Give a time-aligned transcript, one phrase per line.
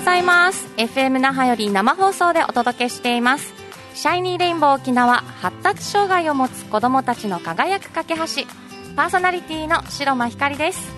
[0.00, 0.66] ございます。
[0.78, 3.52] FM 那覇より生放送でお届けしています。
[3.94, 8.22] シャイニーレインボー沖縄発達障害を持つ子どもたちの輝く架け橋。
[8.96, 10.90] パーソナリティの白間ひかりです。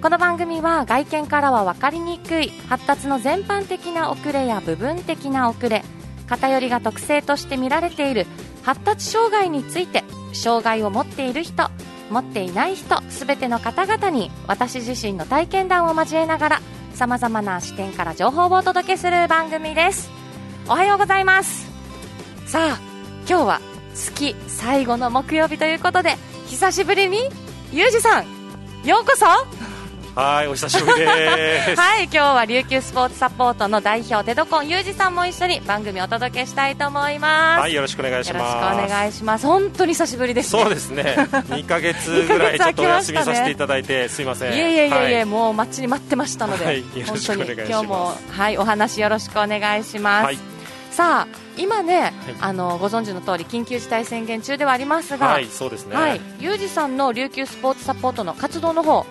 [0.00, 5.82] この番組は外見からは分かりにくい発達の全般的な遅れや部分的な遅れ
[6.28, 8.26] 偏りが特性として見られている
[8.62, 11.68] 発達障害について障害を持っている人
[12.10, 16.60] 持っていない人全ての方々に私自身の体験談を交えながら
[16.94, 20.10] さまざまな視点から情報をお届けする番組です。
[20.68, 21.70] おはようございます。
[22.46, 22.78] さあ
[23.28, 23.60] 今日は
[23.94, 26.16] 月最後の木曜日ということで
[26.46, 27.18] 久しぶりに
[27.72, 28.24] ゆうじさん
[28.84, 29.69] ようこそ。
[30.20, 31.76] はい、お久しぶりです。
[31.80, 37.60] はい、今日は琉球スポーツサポートの代表テドコンユージさんも一緒に番組をお届けしたいと思います。
[37.60, 38.84] はい、よろしくお願いしよろしくます。
[38.84, 39.46] お願いします。
[39.46, 40.62] 本当に久しぶりです、ね。
[40.62, 41.14] そうですね。
[41.48, 44.52] 2ヶ月ぐらいちょっとお休みさせていただいて、すいません。
[44.52, 50.24] いえいえいえいえ、はいもう待ちに待ってましたので、はいよろしくお願いします今日もはいお話よろしくお願いします。
[50.26, 50.49] はい
[50.90, 55.94] さあ今ね、あのご存知の通り緊急事態宣言中ではありますが、はい、そうですね。
[55.94, 59.06] ははいい、、ユージさんの琉球スポーツサポートの活動の方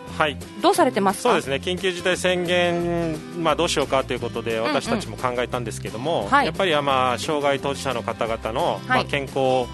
[0.62, 1.30] どうされてますか？
[1.30, 1.56] そうですね。
[1.56, 9.68] 緊急事態宣言、まあどうしようかということで、んうん私たちも考えたんですけども、はいやっぱりまあ障害当事者の方々の、まはいあ健康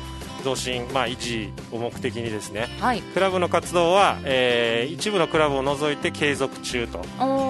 [0.45, 2.67] 増進、まあ維持を目的にですね。
[2.79, 3.01] はい。
[3.01, 6.99] クラブの活動は、えー一部のクラブを除いて継続中と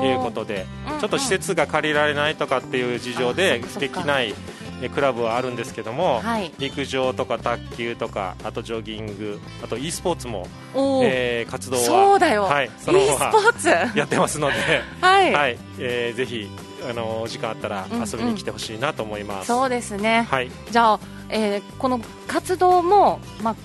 [0.05, 0.99] いうことで、うんうん。
[1.01, 4.33] ちょっと施設が借りられないとかっていう事情あでできない
[4.81, 6.51] えクラブはあるんですけども、はい。
[6.57, 10.47] 陸上とか卓球とかあとジョギングあと e スポーツも、
[11.03, 13.69] えー活動はそうだよ、はい、e その方スポーツ？
[13.97, 14.55] やってますので、
[15.01, 15.57] はい、はい。
[15.79, 16.49] えーぜひ
[16.89, 18.07] あのお時間あったらうんうん。
[18.09, 19.47] 遊びに来てほしいなと思います。
[19.47, 20.51] そうですね、はい。
[20.71, 20.99] じゃあ、
[21.29, 23.55] えーこの活動も、まあ、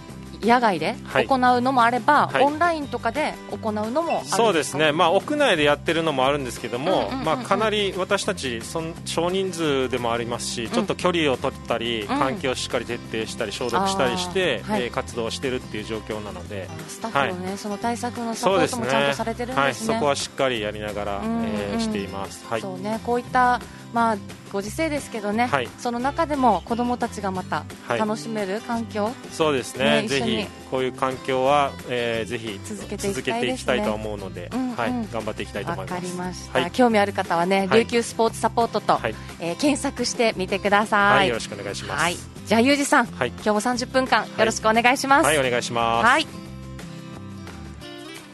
[0.43, 1.27] 野外ではい。
[1.27, 2.43] 行うのもあれば、はい。
[2.43, 12.09] オンラインとかで行うのもそうですね、まあ、屋内でやってるのもあるんですけども、まあ、かなり私たちそん少人数でもありますし、ちょっと距離を取ったり、ん。
[12.09, 14.85] 換気をしっかり徹底したり消毒したりして、はい。
[14.85, 16.69] えー活動してるっていう状況なので。
[16.89, 19.95] スタッフのね、その対策のサポートもちゃんとされてるんはい、ですね。
[19.95, 22.61] そこはしっかりやりながら、うんえーしています、はい。
[22.61, 23.61] そうね、こういった、
[23.93, 24.17] まあ、
[24.53, 25.69] ご時世ですけどね、はい。
[25.79, 27.99] その中でも子どもたちがまたはい。
[27.99, 30.03] 楽しめる環境、そうですね。
[30.03, 34.77] ねぜひこういう環境は、えーぜひ続けていき続たいねたいと思うので、うんうん。
[34.77, 36.03] はい、頑張っていきたいと思います。
[36.03, 36.71] りました、はい。
[36.71, 37.81] 興味ある方はね、はい。
[37.81, 39.15] 琉球スポーツサポートと、はい。
[39.41, 41.17] えー検索してみてください。
[41.17, 42.03] はい、よろしくお願いします。
[42.03, 43.29] はい、じゃあ、ゆうじさん、はい。
[43.29, 45.27] 今日も30分間よろしくお願いします。
[45.27, 46.27] はい、お願いします、はい。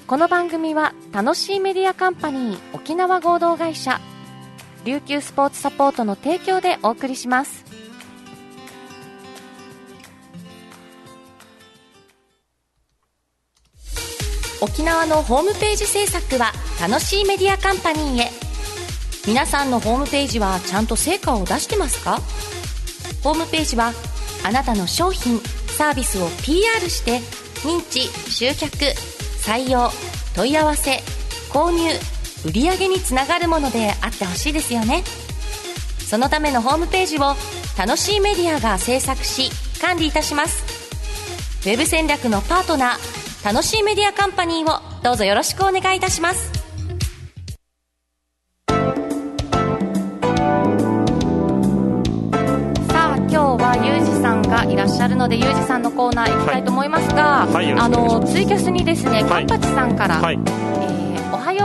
[0.06, 4.00] この番組は楽しいメディアカンパニー沖縄合同会社
[4.86, 7.64] 琉球スポーツサポートの提供でお送りします。
[14.60, 18.30] 沖縄のホームページ制作は楽しいメディアカンパニーへ
[19.26, 22.20] 皆さんのホームページはちゃんと成果を出してますか？
[23.24, 23.92] ホームページは
[24.44, 25.41] あなたの商品
[25.76, 27.18] サービスを PR して
[27.66, 28.76] 認知集客
[29.42, 29.91] 採用
[30.36, 31.03] 問い合わせ
[31.50, 31.91] 購入
[32.46, 35.02] 売上につながるものであってほしいですよね。
[36.08, 37.34] そのためのホームページを
[37.76, 40.64] 楽しいメディアが制作し管理いたします。
[41.64, 46.52] ウェブ戦略のパートナー楽しいメディアカンパニーをどうぞよろしくお願いいたします。
[52.88, 58.22] さあ今日はユージさんがいらっしゃるのでユージさんのコーナー行きたいと思いますが、はいよろあしくお願いします。
[58.22, 59.46] のツイキャスにですね、はい。
[59.46, 60.36] カンパチさんから、はい。
[60.36, 61.05] えー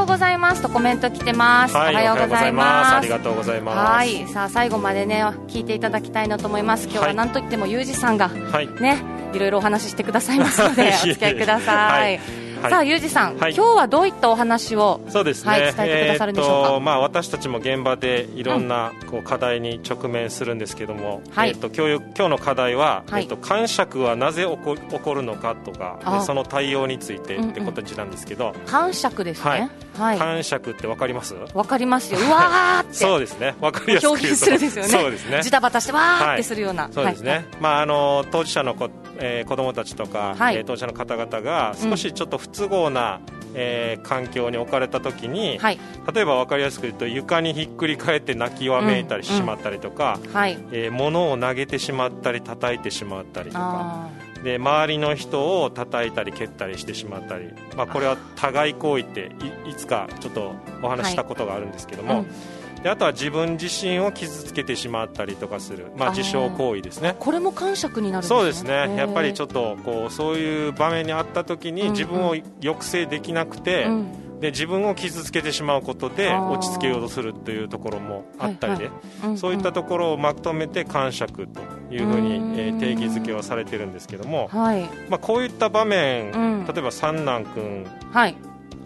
[0.02, 0.62] ようございます。
[0.62, 2.96] とコメント来てます、はい、おはようございます。
[2.96, 3.78] ありがとうございます。
[3.78, 4.28] はい。
[4.28, 6.86] さあ最後までね聞いていただきたいなと思います。
[6.86, 8.68] 今日ははい何といってもユージさんがはい。
[8.82, 12.20] ねいろいろお話ししてくださいますので お付き合いください、
[12.62, 12.70] はい。
[12.70, 13.56] はいさあユージさん、はい。
[13.56, 15.52] 今日はどういったお話をそうですね。
[15.52, 16.70] はい伝えてくださるんでしょうか？
[16.70, 21.50] えーとまあ私たちも現場でいろんなこう課題に直面するんですけども、はい。
[21.50, 23.24] えっ、と今日今日の課題は、はい。
[23.24, 27.50] えっ、と感触はなぜ起こ起こるのかとか、その対応についてうんうん。
[27.52, 29.62] ってことなんですけど、感触ですはい。
[29.62, 30.20] ねはい。
[30.20, 31.35] わ、感触ってわかります？
[31.68, 32.20] かりますよ。
[32.26, 32.94] うわーって。
[32.94, 33.56] そうですね。
[33.59, 34.90] わかりやすく表現するですよね。
[34.90, 35.41] そうですね。
[35.44, 37.44] ジタバタしてわーってするような、そうですね、はい。
[37.59, 38.90] まあ、あの当事者の子,、
[39.20, 40.56] えー子供たちとか、はい。
[40.58, 43.20] えー当事者の方々が少しちょっと不都合な、
[43.53, 45.80] えー環境に置かれたときに、はい。
[46.14, 50.58] 例えば分かりやすく言うと床にひっくり返って泣きわめいたりしまったりとか、はい。
[50.72, 53.62] えー物を投げてしまったり叩いてしまったりとか。
[53.62, 54.09] あ
[54.44, 59.32] で周りの人を叩いたり蹴ったりしてしまったり、まあ、これは互い行為って
[59.68, 67.10] いいつかちょっとお話ししたことがあるんですけども、はいうんであとは自分自身を傷つけてしまったりとかする、まあ、自傷行為ですね。
[67.10, 67.14] ー。
[67.16, 68.28] これも感触になるね。
[68.28, 68.96] そうですね。
[68.96, 71.88] やっぱりちょょっとこうそういう場面にあった時にうん。
[71.90, 74.40] うん自分を抑制できなくて、うん。
[74.40, 78.92] で自分を傷つけてしまうことで落ち着けようとするというところもあったりで、は
[79.26, 79.38] いはい。
[79.38, 81.62] そういったところをまとめて感触と
[81.94, 82.60] いうふうに、うん。
[82.60, 84.90] えー定義づけはされてるんですけども、はい。
[85.10, 86.66] まあ、こういった場面、うん。
[86.66, 88.36] 例えば三男君はい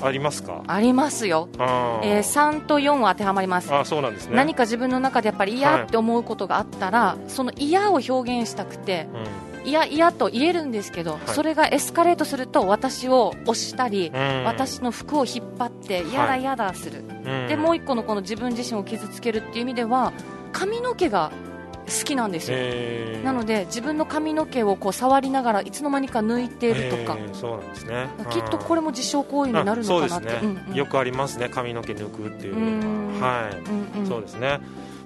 [0.02, 0.64] ありますか？
[0.68, 3.74] ありますよ、えー、3と4は当てはまります。
[3.74, 4.36] あーそうなんですね。
[4.36, 9.08] 何か自分の中でやっぱり嫌って思うことがあったら、その嫌を表現したくて
[9.64, 11.30] 嫌嫌と言えるんですけど、い。
[11.30, 14.22] それがエスカレートすると私を押したり、うん。
[14.40, 17.48] うん私の服を引っ張って嫌だはい嫌だする、うん。
[17.48, 20.14] でもう一個のこの自分自身を傷つけるっていう意味では
[20.52, 21.32] 髪の毛が
[21.86, 23.24] 好きなんですよ、えー。
[23.24, 28.08] なので自分の髪の毛をこう触りながらいつの間にか抜いているとか、えーそうなんですね。
[28.32, 30.78] きっとこれも自傷行為になるのかなって。
[30.78, 31.50] よくありますね。
[31.50, 33.20] 髪の毛抜くっていううん。
[33.20, 34.08] はい、うんうん。
[34.08, 34.60] そうですね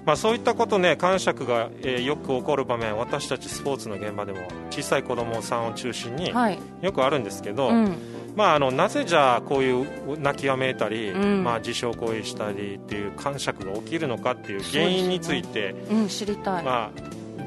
[0.06, 6.58] まあ、そういったことね、感触が、えーよく起こる場面、私たちスポーツの現場でも小さい子供さんを中心にはい。
[6.80, 7.96] よくあるんですけど、うん。
[8.36, 11.44] まあ、あのなぜじゃあこういう泣きわめいたり、うん。
[11.44, 17.00] まあ、自傷行為したりっていう感触が起きるのかっていう原因について、うん、知りたい、まあ、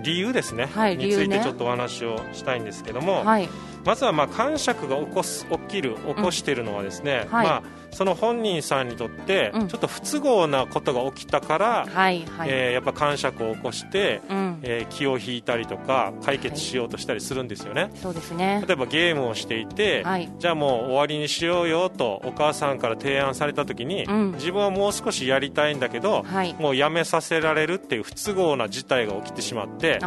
[0.03, 3.49] 理由ですね、はいについてちょっとお話をしたいんですけども、はい。
[3.85, 7.47] まずはまあ感触が起こす起きる起こしているのはですね、はい。
[7.47, 7.63] まあ、
[7.93, 9.67] その本人さんにとってうん。
[9.67, 18.63] ちょっと不都合なことが起きたから、はいはい、えーやっぱ感触を起こして、うん、えー気を引いたりとか解決しようとしたりするんですよね、そうですね。
[18.67, 20.29] 例えばゲームをしていて、はい。
[20.39, 24.31] じゃあもう終わりにしようよとお母さんから提案された時に、うん。
[24.33, 26.53] 自分はもう少しやりたいんだけど、はい。
[26.59, 29.99] もうやめさせられるっていう不都合な事態が起きてしまって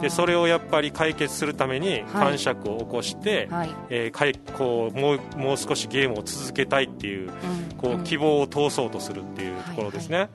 [0.00, 7.31] でそれをやっぱり解決するために感触を起こして、はい、えーかいこうもうもう少しゲームを続けたいっていううん
[7.78, 10.30] こう希望を通そうとするっていうところですね、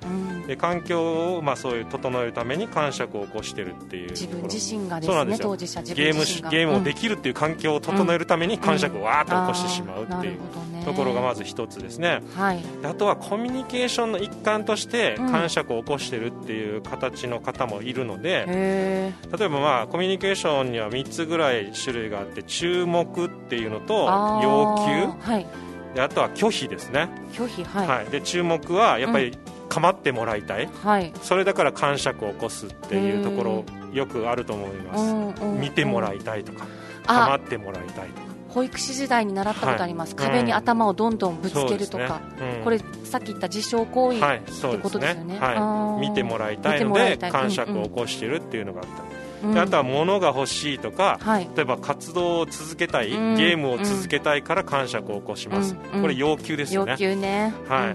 [0.45, 4.11] で環境を、まあ、そういう整えるために感触を起こしてるっていう。
[4.11, 5.49] 自分自身がですねそうなんですよ。
[5.49, 10.39] 当事者自ゲームし分自身がゲームをでききるっていう環境を整えるために感触をわーっと起こしてしまうっていう
[10.85, 12.21] ところがまず一つですね。
[12.35, 12.61] はい。
[12.81, 15.31] であとはコミュニケーションの一環としてうん。
[15.37, 24.05] 感触を起こしてるっていう形の方もいるので、へ例えばまあコミュニケーションには3つぐらい種類があって注目っていうのと
[24.41, 25.31] 要求。
[25.31, 25.66] はい
[25.97, 27.87] であとは拒否ですね、拒否はい。
[27.87, 28.05] はい。
[28.05, 29.35] で注目はやっぱり
[29.67, 31.11] 構ってもらいたい、はい。
[31.23, 34.95] それだから感触を起こすっていうところよくあると思いま
[35.33, 36.67] す、見てもらいいたいとか
[37.07, 38.27] 構あってもらいたいとか。
[38.49, 40.27] 保育士時代に習ったことあります、はい。
[40.27, 42.57] 壁に頭をどんどんぶつけるとか、ね。
[42.57, 42.63] うん。
[42.63, 45.39] これさっき言った自傷行為、はい、ってことですよね。
[45.41, 45.99] あはい、ー。
[46.09, 49.16] 見てもらいたいので感触を起こしてるっていうのがあった、うん
[49.53, 51.47] であとは物が欲しいとか、はい。
[51.55, 53.35] 例えば活動を続けたい、うん。
[53.35, 56.01] ゲームを続けたいから感触を起こします、うん。
[56.01, 56.93] これ要求ですよね。
[56.93, 57.53] 要求ね。
[57.69, 57.93] は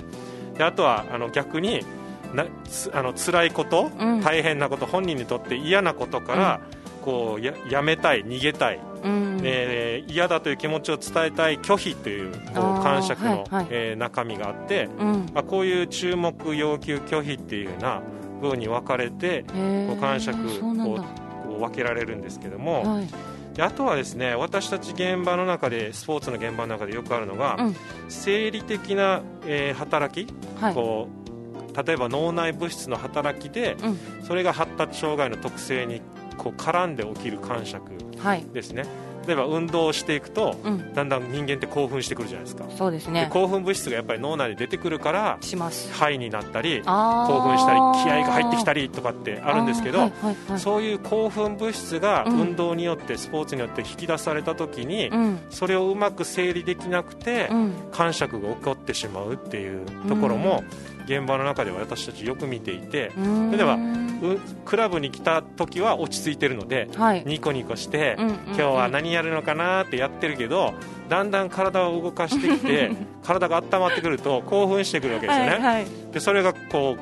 [0.54, 1.84] い、であとはあの逆に
[2.32, 4.20] なつあの辛いこと、うん。
[4.20, 6.60] 大変なこと本人にとって嫌なことから、
[7.02, 9.40] こうややめたい逃げたい、うん。
[9.42, 13.66] えー嫌だという気持ちを伝えたい拒否というこう感触の、はいはい。
[13.70, 15.30] えー中身があって、うん。
[15.34, 18.02] まあ、こういう注目要求拒否っていうような
[18.40, 19.44] 風に分かれて
[19.88, 21.00] こう感触そうなんだ。
[21.02, 21.21] ここう
[21.62, 23.08] 分けられるんですけども、はい。
[23.54, 27.76] であとはですね私たち現場の中でスポーツの現場の中でよくあるのが、うん。
[28.08, 30.74] 生理的な、えー働き、はい。
[30.74, 33.98] こう例えば脳内物質の働きでうん。
[34.26, 36.02] それが発達障害の特性に
[36.36, 38.44] こう絡んで起きる感触はい。
[38.52, 38.84] ですね
[39.26, 40.94] 例えば運動をしていくとうん。
[40.94, 43.28] だんだん人間って興奮してくるじゃないですか、でそうですね。
[43.32, 45.92] 興奮物質がやっぱり脳内に出てくるからします。
[45.92, 50.58] 肺になったり興奮したり気合が入ってきたりとかってあるんですけど、はいはいはい。
[50.60, 55.38] そういう興奮物質がうん運動によってスポーツによって引き出された時に、うん。
[55.50, 57.72] それをうまく整理できなくて、うん。
[57.92, 60.64] 感触が起こってしまうっていうところも
[61.04, 63.50] 現場の中では私たちよく見ていて、うん。
[63.50, 67.24] 例えばうクラブに来た時は落ち着いてるのではい。
[67.26, 68.36] ニコニコして、うんうんうん。
[68.46, 70.74] 今日は何やるのかなってやってるけど
[71.08, 72.92] だんだん体を動かしてきて
[73.22, 75.86] 体が温まってくると興奮してくるわけですよね、はいはい。
[76.12, 76.96] でそれがこ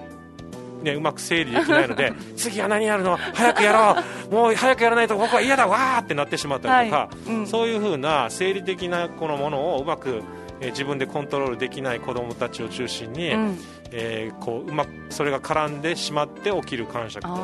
[0.83, 3.19] う、ね、うまく整理できないので 次は何やるの？
[3.35, 3.97] 早くやろ
[4.31, 4.35] う！
[4.35, 5.67] もう早くやらないと僕は嫌だ！
[5.67, 7.31] わーってなってしまったりとか、はい。
[7.31, 7.47] うん。
[7.47, 10.23] そういうふうな生理的なこのものをうまく、
[10.61, 13.59] えー自分でコントロールできない子どもたちを中心に、うん。
[13.93, 17.35] えーこううまくそれが絡んでしまって起きる感触と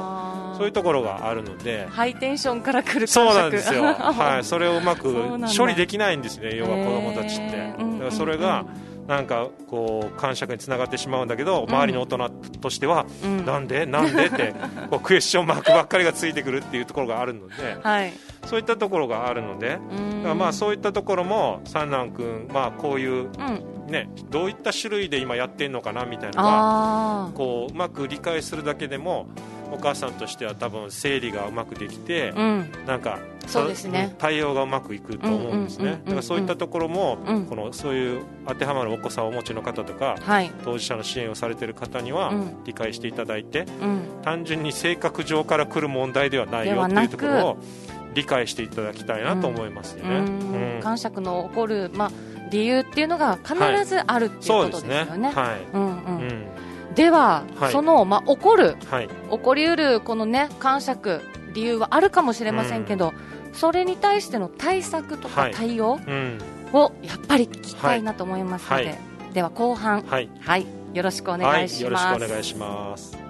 [0.57, 1.87] そういうところがあるので。
[1.91, 5.13] ハイテンションから来るそうなんですよ、 はい、それをうまく
[5.57, 8.65] 処理できないんですね、要は子供たちって、だからそれが
[9.07, 13.47] なんかこう感触につながってしまうんだけど、周りの大人としては、うん。
[13.47, 14.27] なんで、なんで？
[14.27, 14.55] って
[14.91, 18.13] こうクエスチョンマークばっかりがついてくるっていうところがあるので、はい。
[18.45, 19.79] そういったところがあるので、
[20.37, 23.31] まあそういったところも三男君、まあ、こういう、うん。
[23.87, 26.49] ね、どういった種類で今やってるのかなみたいなの
[27.29, 29.29] がこううまく理解するだけでも
[29.71, 32.69] お母さんとしては多分整理がうまくできて、うん。
[32.85, 34.07] なんかそうですね。
[34.07, 37.47] ん対応がうまくいくと思うんですうんうんうんうんうんねだからそういったところも、うん。
[37.47, 42.65] このそういう当てはまるお子さんをお持ちの方とかはい、当事者の支援をされている方にはうん。
[42.65, 47.59] 理解していただいて、うん、単純に性格上から来る問題ではないよというところを
[48.15, 50.17] 理解していただきたいなと思いますよね。
[50.17, 50.77] うん。
[50.77, 50.81] うん。
[50.83, 52.11] 感触の起こる、まあ、
[52.51, 55.33] 理由っていうのが必ずあるっていうことですよね。
[56.95, 57.73] では、はい。
[57.73, 58.77] その、まあ、起こる。
[58.91, 59.09] はい。
[59.31, 61.21] 起こりうるこのね感触
[61.53, 63.13] 理由はあるかもしれませんけど、
[63.57, 65.53] それに対しての対策とはい。
[65.53, 66.39] か対応うん。
[66.73, 68.99] をやっぱり聞きたいなと思いますので、はい。
[69.35, 70.03] では後半。
[70.03, 70.29] はい。
[70.41, 70.67] はい。
[70.93, 73.26] よろしくお願いします、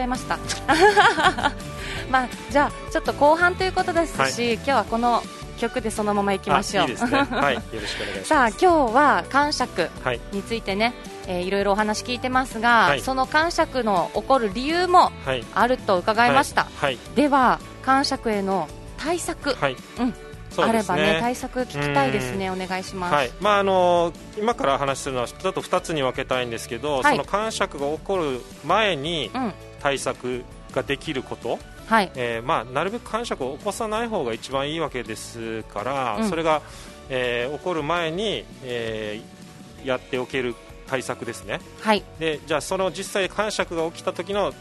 [0.00, 0.38] ちゃいました。
[2.10, 4.54] まあじゃあちょっと後半ということですし、はい。
[4.54, 5.22] 今日はこの
[5.58, 6.84] 曲でそのままいきましょう。
[6.84, 7.00] あいいね。
[7.30, 8.28] はい、よろしくお願いします。
[8.28, 10.94] さあ今日は感触はい、についてね、
[11.26, 13.00] えーいろいろお話聞いてますが、はい。
[13.02, 20.14] その感触の起こる理由もはい、あると伺いました、はい、では感触への対策、はい、うん。
[20.50, 22.50] そうですあればね対策聞きたいですね。
[22.50, 23.30] お願いします、はい。
[23.40, 27.16] まああの今から話するのはちょっと2つに分けたいんですけど、はい。
[27.16, 32.12] その感触が起こる前にうん対策ができること、はい。
[32.14, 36.28] えーまあ、なるべく感触を起こさない方が一番いいわけですから、うん。
[36.28, 36.62] それが、
[37.08, 39.40] えー起こる前に、えー
[39.86, 40.54] やっておける
[40.86, 41.60] 対策ですね。
[41.80, 42.04] はい。
[42.18, 44.52] でじゃあその実際感触が起きた時の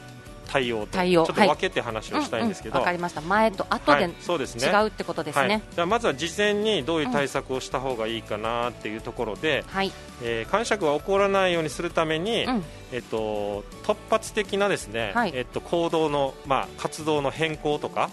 [0.49, 0.87] 対応と。
[0.93, 1.25] 対応。
[1.25, 2.81] ちょっと分けて話をしたいんですけど、うんうん。
[2.81, 3.21] わかりました。
[3.21, 4.67] 前と後ではい、そうですね。
[4.67, 9.91] 違うってことですはい、ねじゃあまずは事前にどういう対策をした方がいいかなっていうところで、はい、
[10.23, 12.63] えー、感触が起こらないようにするために、うん。
[12.91, 15.31] えっと、突発的なですね、はい。
[15.35, 18.09] えっと、行動の、まあ、活動の変更とか、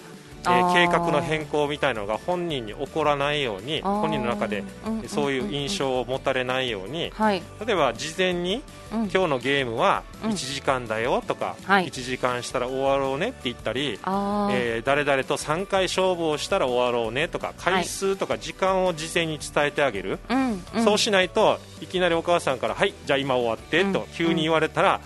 [0.47, 8.63] えー計画の変更みたいなのが本人に起こらないように本人の中でうんうんそういう印象を持たれないようにはい、例えば事前に
[8.93, 8.99] うん。
[9.09, 10.31] 今日のゲームはうん。
[10.31, 11.89] 1時間だよとか、はい。
[11.89, 25.01] 1時間したら終わろうねって言ったり、えー誰々と3回勝負をしたら終わろうねとか回数とか時間を事前に伝えてあげる、うんうん、そうしないといきなりお母さんからはいじゃあ今終わってうんと急に言われたら、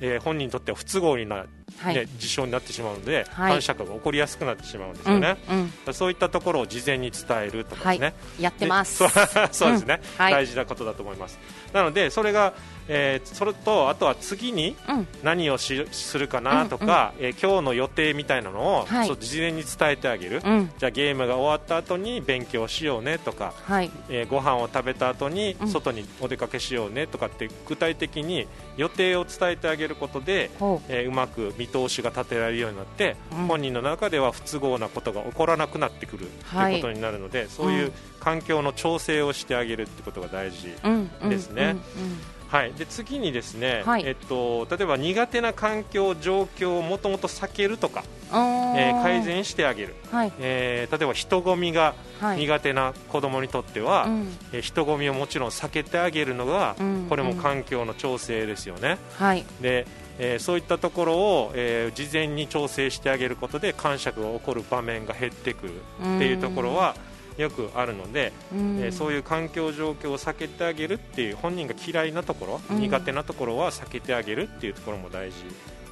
[0.00, 1.46] えー本人にとっては不都合にな、ねは
[1.92, 2.08] い。
[2.18, 3.52] 事象になってしまうので、はい。
[3.52, 5.36] 反射が起こりやすくなってしまうんですうんよね、
[5.86, 9.02] うん、そういったところを事前に伝えるとかですね、やってます。
[9.02, 9.08] で
[9.52, 11.38] そうですね、大事なことだと思います
[11.72, 12.52] なのでそれが、
[12.88, 15.06] えーそれとあとは次にうん。
[15.22, 19.16] 何をしするかなとか、えー今日の予定みたいなのを、はい。
[19.16, 20.70] 事前に伝えてあげる、うん。
[20.78, 23.90] じゃあゲームが終わった後に勉強しようねとか、はい。
[24.08, 25.68] えーご飯を食べた後にうん。
[25.68, 33.46] 外にお出かけしようねとかって具体的に予定を伝えてあげることで、ほえーうまく見通しが立てられるようになって、うん。
[33.46, 41.10] 本人の中では不都合なことが起こらなくなってくるとはいいうことになるので、そういう環境の調整をしてあげるってことが大事、う、うん。
[41.22, 41.76] うん、ですね。
[41.96, 44.02] うんはい、で次にですね、はい。
[44.04, 48.02] えっと、例えば苦手な環境、状況をもともと避けるとか、
[48.32, 50.32] うん、えー改善してあげる、はい。
[50.40, 52.38] えー例えば人混みがはい。
[52.38, 54.36] 苦手な子供にとっては、うん。
[54.52, 58.98] えー人混みをもちろん避けてあげるのが、うんこれも環境の調整ですよね。
[59.14, 59.44] はい。
[59.60, 59.86] で
[60.18, 66.96] えーそういったところを、えー事前に調整してあげることで感触が起こる場面が減ってくるっていうところは
[67.36, 68.78] よくあるので、うん。
[68.80, 72.80] えーそういう環境状況を避けてあげるっていう本人が嫌いなところ、うん。
[72.80, 75.36] 苦手なところは避けてあげるっていうところも大事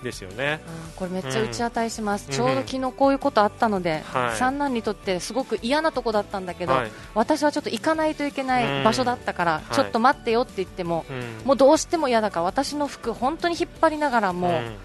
[0.02, 0.60] ですよね。
[0.66, 2.34] あーこれめっちゃ打ち当たりします、うん。
[2.34, 4.36] ちょうど昨日こういうことあったので、はい。
[4.36, 6.90] 三男にとってすごく嫌なとこだったんだけど、はい。
[7.14, 11.46] 私はちょっと行かないといけない場所だったから、うんちょっと待ってよって言っても、うん。
[11.46, 14.76] もうどうしても嫌だから私の服本当に引っ張りながらもう、うん。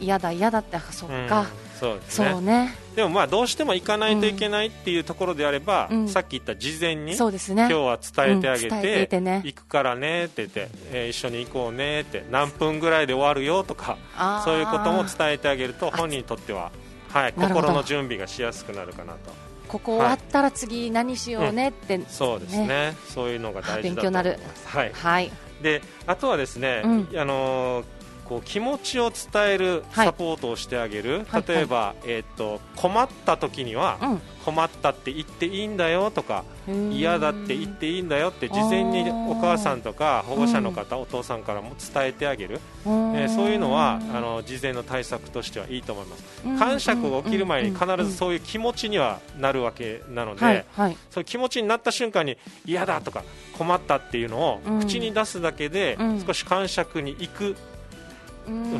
[0.00, 1.28] 嫌だ嫌だってあそっうん。
[1.28, 1.46] か、
[1.78, 6.08] そうですそねうねでもまあどうしても行かないといけないっていうところであれば、うん。
[6.08, 7.62] さっき言った事前にそうですね。
[7.70, 13.96] 今日は伝えてあげて,、うんていてね行くからねって言って、えー一緒に行こうねって何分ぐらいで終わるよとか
[14.44, 16.70] そういうことも伝えてあげると本人にとっては、
[17.08, 19.32] はい、心の準備がしやすくなるかなと。
[19.66, 22.96] ここ終わったら次何しようねって、そうですね。
[23.08, 24.68] そういうのが大事だと思います。
[24.68, 25.32] はい、はい。
[25.62, 27.08] であとはですね、うん。
[27.16, 27.99] あのー
[28.30, 30.06] こう気持ちを伝えるはい。
[30.06, 34.20] サポートをしてあげる、はい例えば、えっと困った時には、うん。
[34.44, 36.44] 困ったって言っていいんだよとか
[36.90, 43.16] 嫌だって言っていいんだよって事前にお母さんとか保護者の方、お父さんからも伝えてあげる、うん。
[43.16, 46.24] えーそういうのはあの事前の対策としてはいいと思います。
[46.46, 46.58] うん。
[46.58, 48.04] 感触が起きる前に必うん。
[48.08, 50.64] ずそういう気持ちにはなるわけなので、はい。
[50.76, 50.96] はい。
[51.10, 53.24] そういう気持ちになった瞬間に嫌だとか
[53.58, 54.80] 困ったっていうのをうん。
[54.80, 56.24] 口に出すだけでうん。
[56.24, 57.56] 少し感触に行くうん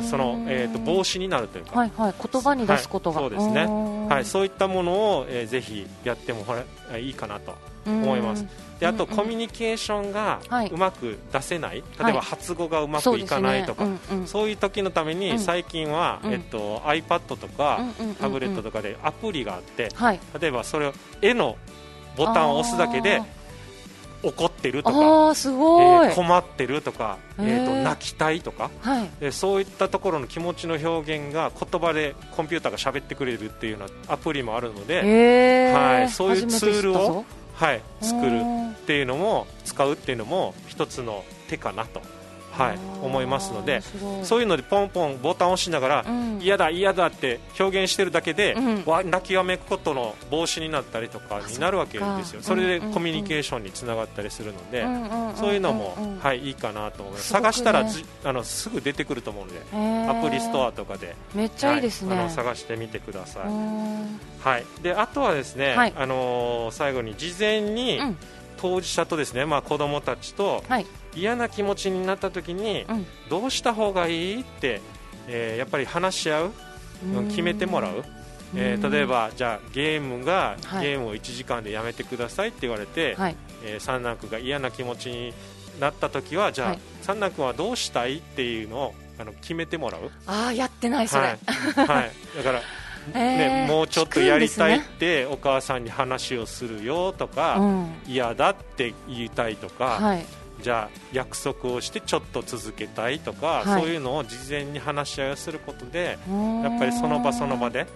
[0.09, 2.13] その、えー、と防止になるというか、はいはい。
[2.31, 3.65] 言葉に出すことが、はいそうですね。
[3.65, 4.07] ん。
[4.07, 7.53] はい、そういったものを、えーぜひやってもほらいいかなと
[7.85, 8.45] 思います。
[8.79, 10.67] であと、コミュニケーションがはい。
[10.69, 12.05] うまく出せない、はい。
[12.05, 14.15] 例えば発語がうまくいかないとか、そうですね。
[14.15, 14.27] うんうん。
[14.27, 15.39] そういう時のためにうん。
[15.39, 16.33] 最近は、うん。
[16.33, 17.79] えっと、iPad とか、
[18.19, 20.19] タブレットとかでアプリがあってはい。
[20.39, 21.57] 例えばそれを絵の
[22.17, 23.21] ボタンを押すだけで
[24.23, 29.09] 怒ってるとか、すごい、えー困ってるとか、えー、と泣きたいとかはい。
[29.19, 42.01] でそういったところの気持ちの表現が言葉でコンピューターが喋ってくれるっていうようなアプリもあるので、はいそういうツールをはい、作るうんっていうのも使うっていうのも一つの手かなと、
[42.61, 43.81] はい、思いますので
[44.23, 46.39] そういいうのでポンポンボタンを押しながら、うん。
[46.41, 48.55] 嫌だ嫌だって表現してるだけで、
[49.05, 52.41] 泣きわめくことの防止になったりとかになるわけですよ。
[52.41, 54.85] それでコミュニケーションにつながったりするので、
[55.35, 56.19] そういうのも、うん。
[56.19, 57.29] はい、いいかなと思います。
[57.29, 61.15] 探したらじあのすぐ出てくると思うのでアプリストアとかで。
[61.33, 64.19] めっちゃいいですね、はいあの探してみてください、うん。
[64.41, 65.93] はい、であとはですね、はい。
[65.95, 68.17] あのー最後に事前にうん。
[68.57, 73.05] 当事者とですね、まあ、子供たちとはい嫌な気持ちになった時にうん。
[73.29, 74.41] どうした方がいい？
[74.41, 74.81] って、
[75.27, 76.51] えーやっぱり話し合う？
[77.15, 77.27] うん。
[77.29, 78.03] 決めてもらう、
[78.55, 80.87] えーうん例えばじゃあゲームが、はい。
[80.87, 83.35] ゲームを1時間でやめてくださいって言われて、はい。
[83.65, 85.33] えー三男君が嫌な気持ちに
[85.79, 86.79] なった時はじゃあ、はい。
[87.01, 91.37] 三男君はどうしたいっていうのをあの決めてもらう、ああやってないそれ、はい。
[91.75, 92.61] はい、だから、
[93.13, 97.93] ねへーもうちょっとやりたいってお母さんに話をするよとか、うん。
[98.07, 100.25] 嫌だって言いたいとか、はい
[100.61, 103.81] じゃあ約束をしてちょっと続けたいとか、はい。
[103.81, 106.17] そういうのを事前に話し合いをすることで
[106.63, 107.87] ややっぱりその場その場で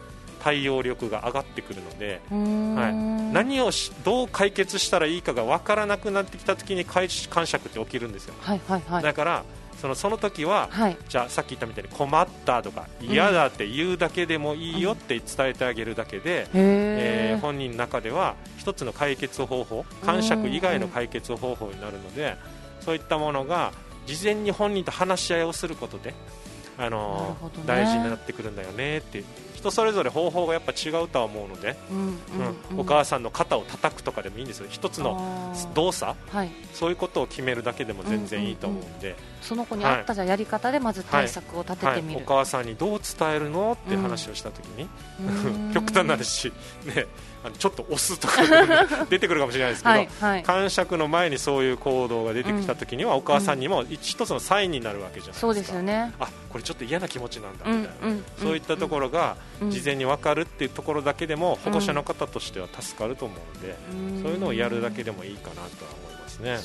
[0.43, 2.93] 対応力が上がってくるので、はい。
[2.93, 9.03] 何何をしどう解決したらいいかが分からなくなってきた時に解感触って起きるんですよ、はいはいはい。
[9.03, 9.43] だから
[9.81, 10.97] そのその時は、はい。
[11.09, 17.39] じゃあさっき言ったみたいに困ったとか嫌だって言うだけでもいいよって伝えてあげるだけで、えへー。
[17.39, 22.37] 本人の中では一つの解決方法感触以外の解決方法になるので
[22.81, 23.73] そういったものが
[24.05, 26.13] 事前に本人と話し合いをすることで、
[26.77, 27.63] あのね。
[27.65, 29.23] 大事になってくるんだよねって
[29.65, 32.15] 人それぞれ方法がやっぱ違うとは思うので、うんうんうん
[32.71, 32.79] うん。
[32.81, 34.67] お母さんの肩を叩くとかでもいいんですよ。
[34.69, 36.13] 一つの動作。
[36.29, 36.51] はい。
[36.73, 41.95] そういうことを決めるだけでも全然いいと思うんで、その子に合ったじゃあやり方でまず対策を立てはい。
[41.97, 43.73] てみる、お母さんにどう伝えるの？
[43.73, 44.87] って話をしたときに、
[45.21, 45.71] うん。
[45.73, 46.53] 極端な話、ね、
[46.93, 47.05] あの
[47.51, 48.41] ちょっと押すとか
[49.09, 50.43] 出てくるかもしれないですけど、はいはい。
[50.43, 55.39] 感触の前にそういう行動が出てきたときには、お母さんにも一一つのサインになるわけじゃないですか。
[55.41, 56.13] そうですよね。
[56.19, 64.23] あこれちょっと嫌な気持ちなんだうんみたいな、うんそういったところがうん事前に分かるっていうところだけでも保護者の方としては助かると思うので、うん。
[64.23, 65.65] そういうのをやるだけでもいいかなとは
[66.09, 66.59] 思いますね。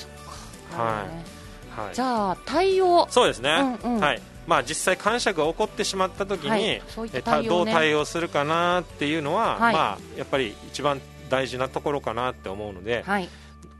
[0.76, 1.40] はい
[1.76, 3.06] はい、じゃあ対応。
[3.10, 4.00] そうですね、うんうん。
[4.00, 4.22] はい。
[4.46, 6.62] まあ、実際、感触が起こってしまったときに、はい。
[6.62, 6.82] ね。
[7.48, 9.74] どう対応するかなっていうのは、はい。
[9.74, 13.28] まあ、やっぱり一番大事なところかなって思うので、はい。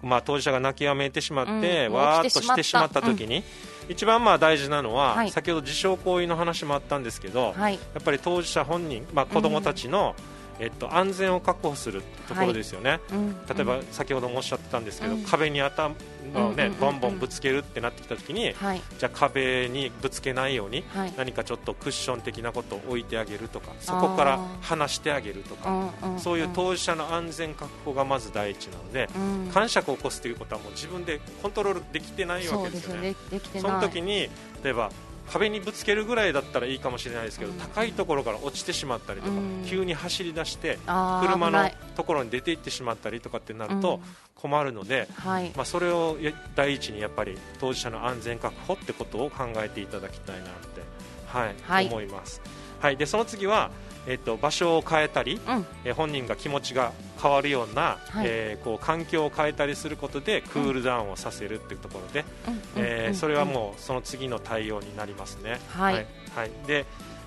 [0.03, 3.03] まあ、当事者が泣きやめてしまって、うんわーっとしまったしてしまった。
[3.03, 3.43] ときに、
[3.89, 5.31] 一番まあ大事なのは、はい。
[5.31, 7.75] 先ほど自傷行為の話もあったんですけど、はい。
[7.75, 10.15] やっぱり当事者本人、まあ、子どもたちの、
[10.61, 13.01] えっと、安全を確保するところですよね。
[13.13, 13.33] うん。
[13.47, 15.23] 例えば先ほどもおっしゃってたんですけど、うん。
[15.25, 15.95] 壁に頭
[16.35, 18.83] を、ねボンボンぶつけるってなってきたときに、はい。
[18.99, 21.15] じゃあ壁にぶつけないようにはい。
[21.17, 29.51] 何かちょっとクッション的なことを置いてあげるとかそこから離してあげるとかそういう当事者の安全確保がまず第一なのでうん。
[29.53, 33.15] 感触を起こすということはもう自分でコントロールできてないわけですすよね。
[33.59, 33.73] そない。
[33.77, 34.29] の時に
[34.63, 34.91] 例えば
[35.33, 37.59] 壁にぶつけるぐらいだったらいいかもしれないですけど、うん。
[37.59, 39.65] 高いところから落ちてしまったりとか、うん。
[39.67, 44.01] 急に走り出して車のところに出て行ってしまったりとかってなるとうん。
[44.35, 45.53] 困るので、はい。
[45.55, 50.81] まあ、それをや第一にやっぱり当事者の安全確保ってことを考えていただきたいなって、
[51.27, 51.87] はいはい。
[51.87, 52.41] 思います、
[52.81, 53.71] はい、でその次は、
[54.07, 55.67] えっと場所を変えたり、うん。
[55.85, 58.27] えー本人が気持ちが変わるような、はい。
[58.27, 65.61] えーこう環境を変えたりすることでクールダウンをさせるっていうところで、うんえーうんそれはもうその次の対応になりますね。
[65.69, 65.95] はい。
[65.95, 66.07] はい。
[66.37, 66.51] はい。
[66.67, 66.87] で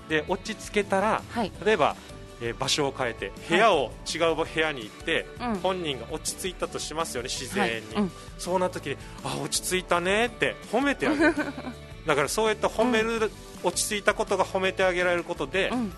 [0.09, 1.51] で落ち着けたらはい。
[1.65, 1.95] 例えば、
[2.41, 5.55] えー場所を変えて部屋を違う部屋に行って、うん。
[5.59, 8.03] 本人が落ち着いたとしますよね自然に、はい。
[8.03, 8.11] うん。
[8.37, 11.33] そうなった時にあ落ち着いたねって褒めてあげる。
[12.05, 13.31] だからそういった褒める
[13.63, 15.93] 落ち着いたことが褒めてあげられることで、うん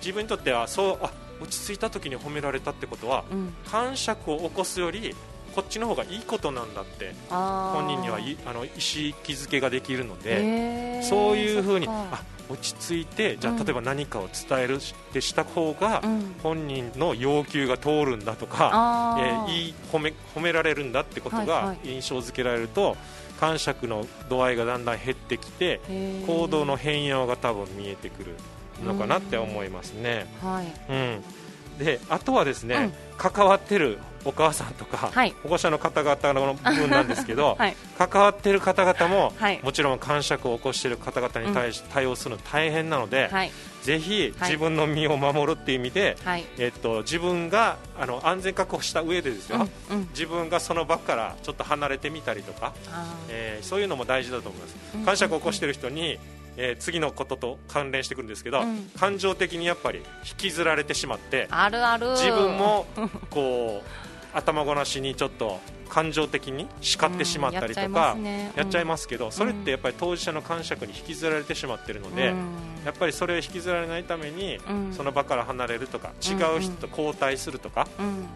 [0.00, 1.10] 自分にとってはそうあ
[1.40, 3.54] 落ち着いた時に褒められたってことは、うん。
[3.70, 5.14] 感触を起こすより
[5.54, 13.64] こっちの方がいいことなんだって本人にはいあの意思づけができるので、そういうふうにあ落ち着いてじゃあうん。
[13.64, 14.80] 例えば何かを伝えるっ
[15.12, 16.34] てした方が、うん。
[16.42, 21.88] 本人の要求が通るんだとか、えーいい褒め褒められるんだってことはいはがい。
[21.88, 22.96] 印象付けられると、
[23.40, 25.80] 感触の度合いがだんだん減ってきて
[26.26, 28.34] 行動の変容が多分見えてくる
[28.84, 30.26] のかなって思いますね。
[30.42, 30.66] はい。
[30.90, 32.92] うん、であとはですね、うん。
[33.16, 35.34] 関わってるお母さんとか、はい。
[35.42, 37.76] 保護者の方々の部分なんですけど、 はい。
[37.98, 39.60] 関わってる方々も、はい。
[39.62, 43.52] もちろん感触を起こしている方々に対し、対応するの大変なので、はい。
[43.82, 44.50] ぜひはい。
[44.50, 46.44] 自分の身を守るっていう意味で、はい。
[46.58, 49.96] えっと、自分があの安全確保した上でですよ、うん。
[49.96, 50.08] うん。
[50.10, 55.04] 自分がその場からちょっと離れてみたりとか、あえーそういうのも大事だと思います、うん。
[55.04, 56.18] 感触を起こしている人に、
[56.56, 58.90] えー次のことと関連してくるんですけど、うん。
[58.98, 62.10] 感情的にやっぱり引きずられてしまってーあるある。
[62.10, 62.86] 自分も
[63.30, 68.16] こう頭ごなしにちょっと感情的に叱ってしまったりとか、
[68.56, 72.36] やっちゃいますけど、それってやっぱり当事者の感触に引きずられてしまっているので、うん。
[72.84, 74.94] やっぱりそれを引きずられないために、うん。
[74.94, 78.28] その場から離れるとか違う人と交代するとか、うん。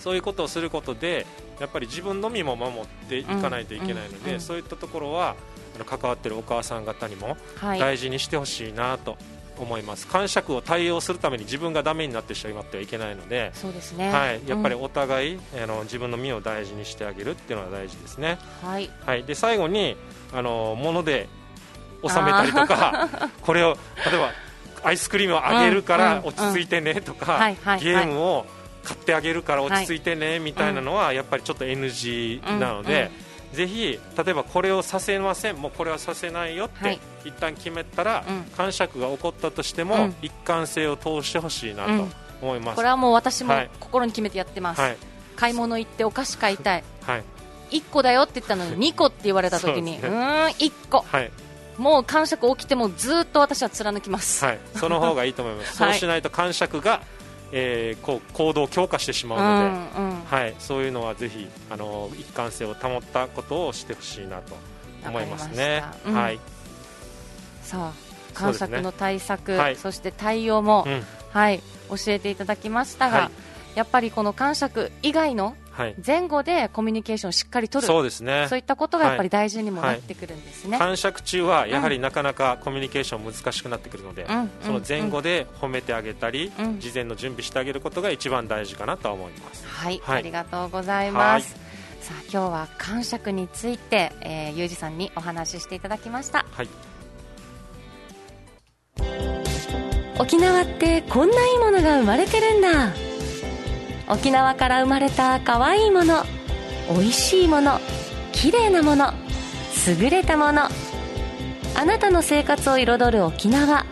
[0.00, 1.26] そういうことをすることで
[1.60, 4.34] やっぱり自分の身も守っていかないといけないので、うん。
[4.34, 4.40] うん。
[4.40, 5.36] そういったところは
[5.76, 7.78] あの関わっているお母さん方にもはい。
[7.78, 9.16] 大事にしてほしいなと
[9.58, 14.10] 思います、感触を対応するために自分がダメになってしまってはいけないので、そうですね。
[14.12, 18.38] はい、やっぱりうんお互い、あの自分の身を大事にしてあげるっていうのが大事ですね。
[18.62, 18.90] はい。
[19.04, 19.96] はい、で最後に
[20.32, 21.28] あの物で
[22.06, 23.08] 収めたりとか
[23.40, 24.32] これを例えば
[24.84, 28.46] アイスクリームをあげるからうん落ち着いてねとか、はいはいゲームを
[28.84, 33.10] 買ってあげるから落ち着いてねみたいなのはやっぱりちょっと NG なので、
[33.52, 37.00] ぜひ例えばこれをさせませんもうこれはさせないよって、はい。
[37.24, 38.42] 一旦決めたら、うん。
[38.56, 40.14] 感触が起こったとしても、うん。
[40.22, 42.12] 一貫性を通してほしいなとうん。
[42.42, 42.76] 思います。
[42.76, 43.70] これはもう私もはい。
[43.80, 44.96] 心に決めてやってます、はい。
[45.36, 46.84] 買い物行ってお菓子買いたい。
[47.02, 47.24] はい。
[47.70, 50.08] 1個だよって言ったのに 2個って言われた時にう,、ね。
[50.08, 51.04] ーん1個。
[51.10, 51.30] はい。
[51.78, 55.92] もう感触起きてもずっと私は貫きます、はい、その方がいいと思います、 はい。
[55.92, 57.02] そうしないと感触が、
[57.52, 60.24] えーこう行動を強化してしまううので、んうん。
[60.24, 64.56] はい、そういうのはぜひあの一貫性を保ったことをしてほしいなと
[65.06, 65.82] 思いますね。
[66.06, 66.14] うん。
[66.14, 66.40] はい、
[67.62, 68.76] さあ感そうですね。
[68.78, 71.02] 触の対策そ,、はいして対応も、うん。
[71.30, 73.30] はい、教えていただきましたが、はい。
[73.78, 75.54] やっぱりこの感触以外のはい、
[76.04, 77.86] 前後でコミュニケーションをしっかり取る。
[77.86, 78.46] そうですね。
[78.48, 80.78] そういったことがやっぱり大事にもなってくるんですね。
[80.78, 86.80] 感触中はやはりなかなかコミュニケーション難しくなってくるので、うんその前後で褒めてあげたり、うん。
[86.80, 89.66] 事前の準備してあげることが一番大事かなとは思います。
[89.66, 90.18] はい、はい。
[90.18, 91.66] ありがとうございます。
[92.00, 96.46] さあ今日は感触について、えー、ゆうじさんにお話ししていただきました。
[96.52, 96.68] はい、
[100.16, 103.05] 沖縄ってこんないいものが生まれてるんだ
[104.08, 106.24] 沖縄から生まれた可愛いいもの
[106.90, 107.80] 美味しいもの
[108.32, 109.12] 綺麗なもの
[109.86, 110.68] 優れたもの
[111.74, 113.84] あなたの生活を彩る沖縄。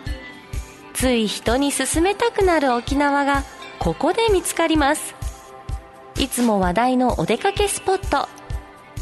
[0.94, 3.42] つい人に勧めたくなる沖縄が
[3.78, 5.14] ここで見つかります。
[6.18, 8.28] いつも話題のお出かけスポット。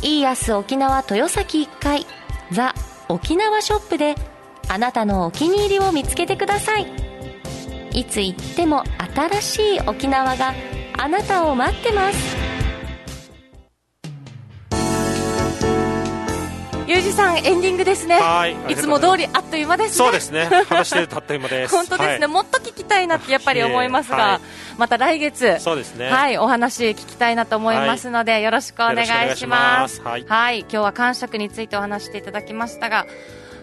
[0.02, 2.06] イーヤス沖縄豊崎1階。
[2.50, 2.74] ザ・
[3.08, 4.16] 沖縄ショップで
[4.68, 6.86] あなたのお気に入りを見つけてください。
[7.92, 8.82] いつ行っても
[9.14, 10.54] 新しい沖縄が
[11.02, 12.36] あなたを待ってます
[16.86, 20.44] ゆうじさんエンディングですねはいいつも通りあっという間ですねそうですね。
[20.44, 21.74] 話してるとあっという間です。
[21.74, 24.40] 本当ですね、はいもっと聞きたいなってやっぱり思いますが、 はい
[24.78, 26.08] また来月そうですね。
[26.08, 29.22] はい、お話聞きたいなと思いますので、よろしくお願いします。
[29.22, 33.06] よろしくお願いしますはい、今日は感触についてお話していただきましたが、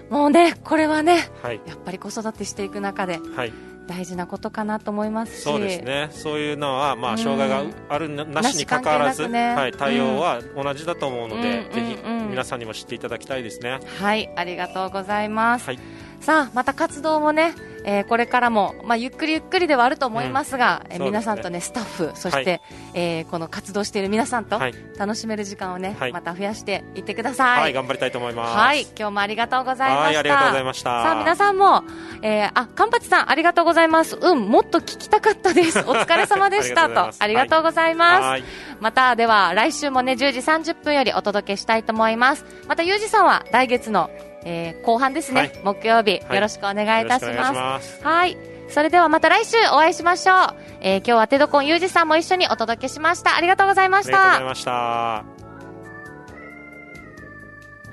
[0.10, 1.62] もうね、これはね、はい。
[1.66, 3.54] やっぱり子育てしていく中ではい。
[3.90, 6.10] 大事なことかなと思いますし、そうですね。
[6.12, 11.98] そういうのは、まあ、うん障害があるななしに関わらず、ねはい、対応は同じだと思うので、うんぜひ
[12.30, 13.80] 皆さんにも知っていただきたいですね。
[14.00, 15.66] はい、ありがとうございます。
[15.66, 15.80] はい。
[16.22, 22.62] さあ、また活動もね、えーこれからも、まあ、ゆっくりゆっくりではあると思いますが、えーうんそうですね皆さんとね、スタッフ、そして、はい
[22.94, 27.62] えーこの活動している皆さんとはい楽しめる時間をね、はいまた増やしていってください。
[27.62, 28.58] はい、頑張りたいと思います。
[28.58, 30.06] はい、今日もありがとうございました。
[30.06, 31.84] はいありがとうございましたさあ、皆さんも、
[32.22, 34.18] えー、あ、かんぱちさん、ありがとうございます。
[34.20, 35.80] うん、もっと聞きたかったです。
[35.88, 36.90] お疲れ様でした。
[36.90, 38.22] と、あありがとうございます。
[38.22, 38.44] はい
[38.80, 42.46] また、では、来週もね、10時30分よりお届けしたいと思います。
[42.68, 44.10] また、ゆうじさんは来月の、
[44.46, 47.50] えー後半ですね、はい木曜日、はいよろしくお願いいたします。
[47.50, 48.04] します。
[48.04, 48.38] はい。
[48.70, 50.38] それではまた来週お会いしましょう。
[50.82, 53.36] えー今日はテドコンゆうじさんも一緒にお届けしました。
[53.36, 54.44] ありがとうございまありしたがとうござい。
[54.46, 55.24] ました。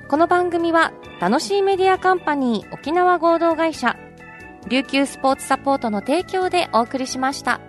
[0.07, 3.97] この番組は楽しいメディアカンパニー沖縄合同会社
[4.69, 7.59] 琉球スポーツサポートの提供でお送りしました。